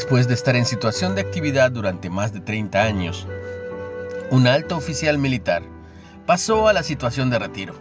Después 0.00 0.26
de 0.26 0.32
estar 0.32 0.56
en 0.56 0.64
situación 0.64 1.14
de 1.14 1.20
actividad 1.20 1.70
durante 1.70 2.08
más 2.08 2.32
de 2.32 2.40
30 2.40 2.82
años, 2.82 3.26
un 4.30 4.46
alto 4.46 4.78
oficial 4.78 5.18
militar 5.18 5.62
pasó 6.24 6.68
a 6.68 6.72
la 6.72 6.82
situación 6.82 7.28
de 7.28 7.38
retiro 7.38 7.74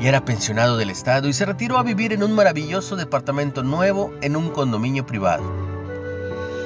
y 0.00 0.06
era 0.06 0.24
pensionado 0.24 0.78
del 0.78 0.88
Estado 0.88 1.28
y 1.28 1.34
se 1.34 1.44
retiró 1.44 1.76
a 1.76 1.82
vivir 1.82 2.14
en 2.14 2.22
un 2.22 2.32
maravilloso 2.32 2.96
departamento 2.96 3.62
nuevo 3.62 4.14
en 4.22 4.34
un 4.34 4.48
condominio 4.48 5.04
privado. 5.04 5.44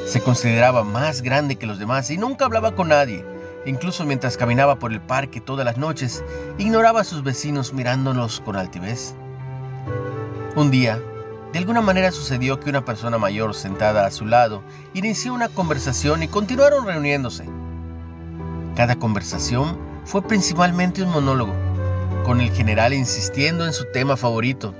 Se 0.07 0.21
consideraba 0.21 0.85
más 0.85 1.21
grande 1.21 1.57
que 1.57 1.67
los 1.67 1.81
demás 1.81 2.09
y 2.13 2.17
nunca 2.17 2.45
hablaba 2.45 2.77
con 2.77 2.91
nadie. 2.91 3.25
Incluso 3.67 4.05
mientras 4.05 4.37
caminaba 4.37 4.79
por 4.79 4.93
el 4.93 5.01
parque 5.01 5.41
todas 5.41 5.65
las 5.65 5.79
noches, 5.79 6.23
ignoraba 6.59 7.01
a 7.01 7.05
sus 7.05 7.25
vecinos 7.25 7.73
mirándolos 7.73 8.41
con 8.41 8.55
altivez. 8.55 9.17
Un 10.55 10.71
día, 10.71 11.03
de 11.53 11.59
alguna 11.59 11.81
manera 11.81 12.13
sucedió 12.13 12.61
que 12.61 12.71
una 12.71 12.85
persona 12.85 13.19
mayor 13.19 13.55
sentada 13.55 14.07
a 14.07 14.11
su 14.11 14.27
lado 14.27 14.63
inició 14.95 15.33
una 15.33 15.49
conversación 15.49 16.23
y 16.23 16.29
continuaron 16.29 16.87
reuniéndose. 16.87 17.45
Cada 18.75 18.97
conversación 18.97 19.79
fue 20.05 20.23
principalmente 20.23 21.03
un 21.03 21.11
monólogo, 21.11 21.55
con 22.25 22.41
el 22.41 22.51
general 22.51 22.93
insistiendo 22.93 23.65
en 23.65 23.73
su 23.73 23.87
tema 23.93 24.17
favorito. 24.17 24.75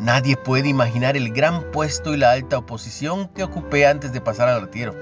Nadie 0.00 0.36
puede 0.36 0.68
imaginar 0.68 1.16
el 1.16 1.32
gran 1.32 1.70
puesto 1.72 2.14
y 2.14 2.16
la 2.16 2.32
alta 2.32 2.58
oposición 2.58 3.28
que 3.28 3.44
ocupé 3.44 3.86
antes 3.86 4.12
de 4.12 4.20
pasar 4.20 4.48
al 4.48 4.62
retiro. 4.62 4.94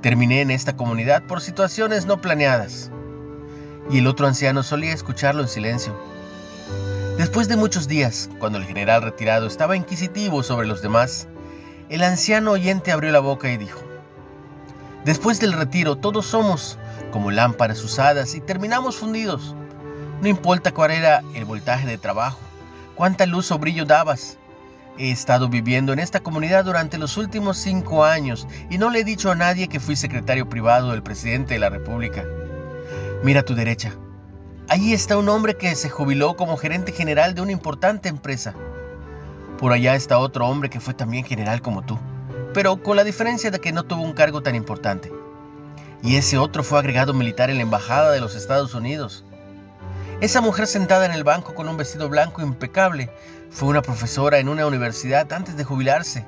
Terminé 0.00 0.40
en 0.40 0.50
esta 0.50 0.76
comunidad 0.76 1.22
por 1.24 1.40
situaciones 1.40 2.06
no 2.06 2.20
planeadas. 2.20 2.90
Y 3.90 3.98
el 3.98 4.06
otro 4.06 4.26
anciano 4.26 4.62
solía 4.62 4.92
escucharlo 4.92 5.42
en 5.42 5.48
silencio. 5.48 5.94
Después 7.18 7.48
de 7.48 7.56
muchos 7.56 7.88
días, 7.88 8.30
cuando 8.38 8.58
el 8.58 8.64
general 8.64 9.02
retirado 9.02 9.48
estaba 9.48 9.76
inquisitivo 9.76 10.44
sobre 10.44 10.68
los 10.68 10.82
demás, 10.82 11.26
el 11.88 12.04
anciano 12.04 12.52
oyente 12.52 12.92
abrió 12.92 13.10
la 13.10 13.18
boca 13.18 13.50
y 13.50 13.56
dijo, 13.56 13.80
Después 15.04 15.40
del 15.40 15.52
retiro 15.52 15.96
todos 15.96 16.26
somos 16.26 16.78
como 17.10 17.32
lámparas 17.32 17.82
usadas 17.82 18.36
y 18.36 18.40
terminamos 18.40 18.98
fundidos. 18.98 19.56
No 20.22 20.28
importa 20.28 20.70
cuál 20.70 20.92
era 20.92 21.24
el 21.34 21.44
voltaje 21.44 21.88
de 21.88 21.98
trabajo, 21.98 22.38
cuánta 22.94 23.26
luz 23.26 23.50
o 23.50 23.58
brillo 23.58 23.84
dabas. 23.84 24.38
He 24.96 25.10
estado 25.10 25.48
viviendo 25.48 25.92
en 25.92 25.98
esta 25.98 26.20
comunidad 26.20 26.66
durante 26.66 26.98
los 26.98 27.16
últimos 27.16 27.58
cinco 27.58 28.04
años 28.04 28.46
y 28.70 28.78
no 28.78 28.90
le 28.90 29.00
he 29.00 29.04
dicho 29.04 29.32
a 29.32 29.34
nadie 29.34 29.66
que 29.66 29.80
fui 29.80 29.96
secretario 29.96 30.48
privado 30.48 30.92
del 30.92 31.02
presidente 31.02 31.54
de 31.54 31.60
la 31.60 31.68
República. 31.68 32.24
Mira 33.24 33.40
a 33.40 33.44
tu 33.44 33.56
derecha. 33.56 33.92
Allí 34.70 34.92
está 34.92 35.16
un 35.16 35.30
hombre 35.30 35.56
que 35.56 35.74
se 35.74 35.88
jubiló 35.88 36.36
como 36.36 36.58
gerente 36.58 36.92
general 36.92 37.34
de 37.34 37.40
una 37.40 37.52
importante 37.52 38.10
empresa. 38.10 38.54
Por 39.56 39.72
allá 39.72 39.94
está 39.94 40.18
otro 40.18 40.46
hombre 40.46 40.68
que 40.68 40.78
fue 40.78 40.92
también 40.92 41.24
general 41.24 41.62
como 41.62 41.80
tú, 41.80 41.98
pero 42.52 42.76
con 42.82 42.94
la 42.94 43.02
diferencia 43.02 43.50
de 43.50 43.60
que 43.60 43.72
no 43.72 43.84
tuvo 43.84 44.02
un 44.02 44.12
cargo 44.12 44.42
tan 44.42 44.54
importante. 44.54 45.10
Y 46.02 46.16
ese 46.16 46.36
otro 46.36 46.62
fue 46.62 46.78
agregado 46.78 47.14
militar 47.14 47.48
en 47.48 47.56
la 47.56 47.62
Embajada 47.62 48.10
de 48.10 48.20
los 48.20 48.34
Estados 48.34 48.74
Unidos. 48.74 49.24
Esa 50.20 50.42
mujer 50.42 50.66
sentada 50.66 51.06
en 51.06 51.12
el 51.12 51.24
banco 51.24 51.54
con 51.54 51.66
un 51.66 51.78
vestido 51.78 52.10
blanco 52.10 52.42
impecable 52.42 53.10
fue 53.50 53.70
una 53.70 53.80
profesora 53.80 54.38
en 54.38 54.50
una 54.50 54.66
universidad 54.66 55.32
antes 55.32 55.56
de 55.56 55.64
jubilarse. 55.64 56.26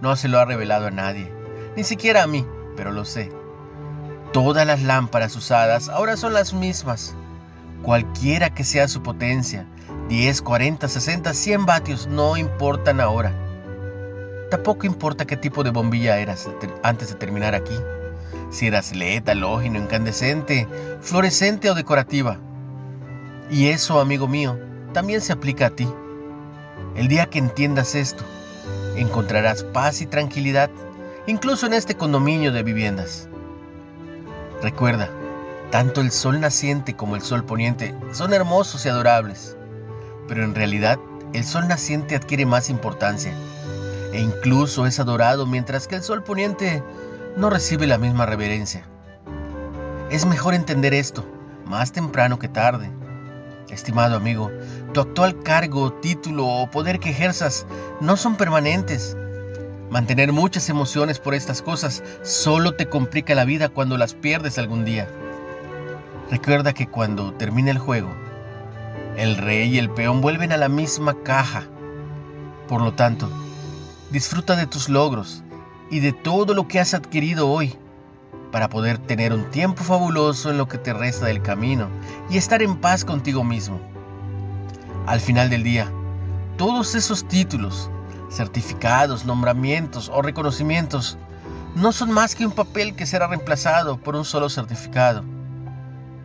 No 0.00 0.14
se 0.14 0.28
lo 0.28 0.38
ha 0.38 0.44
revelado 0.44 0.86
a 0.86 0.92
nadie, 0.92 1.28
ni 1.76 1.82
siquiera 1.82 2.22
a 2.22 2.28
mí, 2.28 2.46
pero 2.76 2.92
lo 2.92 3.04
sé. 3.04 3.32
Todas 4.32 4.64
las 4.64 4.80
lámparas 4.80 5.34
usadas 5.34 5.88
ahora 5.88 6.16
son 6.16 6.34
las 6.34 6.54
mismas. 6.54 7.16
Cualquiera 7.82 8.50
que 8.50 8.62
sea 8.62 8.88
su 8.88 9.02
potencia, 9.02 9.66
10, 10.08 10.42
40, 10.42 10.88
60, 10.88 11.32
100 11.32 11.66
vatios, 11.66 12.06
no 12.06 12.36
importan 12.36 13.00
ahora. 13.00 13.32
Tampoco 14.50 14.86
importa 14.86 15.26
qué 15.26 15.36
tipo 15.36 15.62
de 15.62 15.70
bombilla 15.70 16.18
eras 16.18 16.48
antes 16.82 17.08
de 17.08 17.14
terminar 17.14 17.54
aquí. 17.54 17.76
Si 18.50 18.66
eras 18.66 18.94
LED, 18.94 19.28
halógeno, 19.28 19.78
incandescente, 19.78 20.66
fluorescente 21.00 21.70
o 21.70 21.74
decorativa. 21.74 22.38
Y 23.50 23.68
eso, 23.68 24.00
amigo 24.00 24.28
mío, 24.28 24.58
también 24.92 25.20
se 25.20 25.32
aplica 25.32 25.66
a 25.66 25.70
ti. 25.70 25.88
El 26.96 27.08
día 27.08 27.26
que 27.26 27.38
entiendas 27.38 27.94
esto, 27.94 28.24
encontrarás 28.96 29.62
paz 29.62 30.02
y 30.02 30.06
tranquilidad, 30.06 30.70
incluso 31.26 31.66
en 31.66 31.74
este 31.74 31.94
condominio 31.94 32.52
de 32.52 32.62
viviendas. 32.62 33.28
Recuerda, 34.62 35.08
tanto 35.70 36.00
el 36.00 36.10
sol 36.10 36.40
naciente 36.40 36.94
como 36.94 37.16
el 37.16 37.22
sol 37.22 37.44
poniente 37.44 37.94
son 38.12 38.32
hermosos 38.32 38.84
y 38.84 38.88
adorables, 38.88 39.56
pero 40.28 40.44
en 40.44 40.54
realidad 40.54 40.98
el 41.32 41.44
sol 41.44 41.68
naciente 41.68 42.16
adquiere 42.16 42.46
más 42.46 42.70
importancia 42.70 43.32
e 44.12 44.20
incluso 44.20 44.86
es 44.86 44.98
adorado 44.98 45.46
mientras 45.46 45.86
que 45.86 45.96
el 45.96 46.02
sol 46.02 46.22
poniente 46.22 46.82
no 47.36 47.50
recibe 47.50 47.86
la 47.86 47.98
misma 47.98 48.26
reverencia. 48.26 48.84
Es 50.10 50.26
mejor 50.26 50.54
entender 50.54 50.94
esto 50.94 51.24
más 51.64 51.92
temprano 51.92 52.38
que 52.38 52.48
tarde 52.48 52.90
Estimado 53.70 54.16
amigo, 54.16 54.50
tu 54.92 55.00
actual 55.00 55.42
cargo, 55.42 55.92
título 55.92 56.46
o 56.46 56.70
poder 56.70 56.98
que 56.98 57.10
ejerzas 57.10 57.66
no 58.00 58.16
son 58.16 58.36
permanentes. 58.36 59.16
Mantener 59.90 60.32
muchas 60.32 60.68
emociones 60.68 61.20
por 61.20 61.34
estas 61.34 61.62
cosas 61.62 62.02
solo 62.22 62.72
te 62.72 62.88
complica 62.88 63.34
la 63.34 63.44
vida 63.44 63.68
cuando 63.68 63.96
las 63.96 64.14
pierdes 64.14 64.58
algún 64.58 64.84
día. 64.84 65.08
Recuerda 66.30 66.72
que 66.72 66.86
cuando 66.86 67.32
termine 67.32 67.72
el 67.72 67.78
juego, 67.78 68.08
el 69.16 69.36
rey 69.36 69.74
y 69.74 69.78
el 69.78 69.90
peón 69.90 70.20
vuelven 70.20 70.52
a 70.52 70.56
la 70.56 70.68
misma 70.68 71.14
caja. 71.24 71.64
Por 72.68 72.82
lo 72.82 72.92
tanto, 72.92 73.28
disfruta 74.12 74.54
de 74.54 74.68
tus 74.68 74.88
logros 74.88 75.42
y 75.90 75.98
de 75.98 76.12
todo 76.12 76.54
lo 76.54 76.68
que 76.68 76.78
has 76.78 76.94
adquirido 76.94 77.50
hoy 77.50 77.74
para 78.52 78.68
poder 78.68 78.98
tener 78.98 79.32
un 79.32 79.50
tiempo 79.50 79.82
fabuloso 79.82 80.50
en 80.50 80.58
lo 80.58 80.68
que 80.68 80.78
te 80.78 80.92
resta 80.92 81.26
del 81.26 81.42
camino 81.42 81.88
y 82.30 82.36
estar 82.36 82.62
en 82.62 82.76
paz 82.76 83.04
contigo 83.04 83.42
mismo. 83.42 83.80
Al 85.06 85.20
final 85.20 85.50
del 85.50 85.64
día, 85.64 85.90
todos 86.56 86.94
esos 86.94 87.26
títulos, 87.26 87.90
certificados, 88.30 89.24
nombramientos 89.24 90.08
o 90.14 90.22
reconocimientos 90.22 91.18
no 91.74 91.90
son 91.90 92.12
más 92.12 92.36
que 92.36 92.46
un 92.46 92.52
papel 92.52 92.94
que 92.94 93.04
será 93.04 93.26
reemplazado 93.26 93.98
por 93.98 94.14
un 94.14 94.24
solo 94.24 94.48
certificado, 94.48 95.24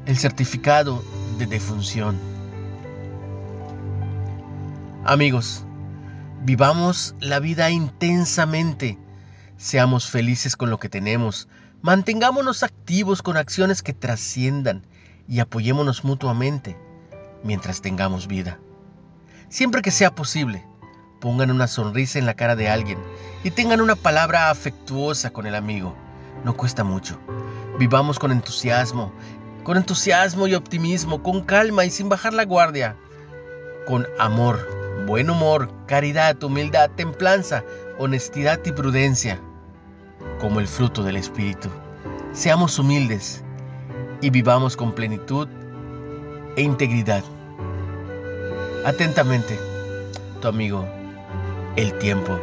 el 0.05 0.17
certificado 0.17 1.03
de 1.37 1.47
defunción. 1.47 2.19
Amigos, 5.03 5.65
vivamos 6.43 7.15
la 7.19 7.39
vida 7.39 7.69
intensamente, 7.69 8.97
seamos 9.57 10.09
felices 10.09 10.55
con 10.55 10.69
lo 10.69 10.79
que 10.79 10.89
tenemos, 10.89 11.47
Mantengámonos 11.85 12.63
activos 12.63 13.21
con 13.21 13.37
acciones 13.37 13.83
que 13.83 13.93
trasciendan 13.93 14.81
y 15.27 15.39
apoyémonos 15.39 16.03
mutuamente 16.03 16.75
mientras 17.43 17.83
tengamos 17.83 18.25
vida. 18.25 18.57
Siempre 19.49 19.83
que 19.83 19.91
sea 19.91 20.15
posible, 20.15 20.65
pongan 21.21 21.51
una 21.51 21.67
sonrisa 21.67 22.17
en 22.17 22.25
la 22.25 22.33
cara 22.33 22.55
de 22.55 22.69
alguien 22.69 22.97
y 23.43 23.51
tengan 23.51 23.81
una 23.81 23.95
palabra 23.95 24.49
afectuosa 24.49 25.29
con 25.29 25.45
el 25.45 25.53
amigo. 25.53 25.95
No 26.43 26.57
cuesta 26.57 26.83
mucho. 26.83 27.19
Vivamos 27.77 28.17
con 28.17 28.31
entusiasmo, 28.31 29.13
con 29.65 29.77
entusiasmo 29.77 30.47
y 30.47 30.53
optimismo, 30.53 31.23
con 31.23 31.41
calma 31.41 31.85
y 31.85 31.89
sin 31.89 32.07
bajar 32.07 32.35
la 32.35 32.45
guardia, 32.45 32.95
con 33.87 34.05
amor, 34.19 34.59
buen 35.07 35.27
humor, 35.27 35.71
caridad, 35.87 36.41
humildad, 36.43 36.91
templanza, 36.91 37.63
honestidad 37.97 38.59
y 38.63 38.71
prudencia 38.71 39.41
como 40.39 40.59
el 40.59 40.67
fruto 40.67 41.01
del 41.01 41.17
Espíritu. 41.17 41.69
Seamos 42.31 42.77
humildes 42.77 43.43
y 44.21 44.29
vivamos 44.29 44.77
con 44.77 44.93
plenitud 44.93 45.47
e 46.55 46.61
integridad. 46.61 47.23
Atentamente, 48.85 49.57
tu 50.41 50.47
amigo, 50.47 50.85
el 51.75 51.97
tiempo. 51.97 52.39